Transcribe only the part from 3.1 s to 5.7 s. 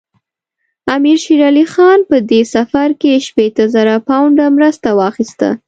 شپېته زره پونډه مرسته واخیسته.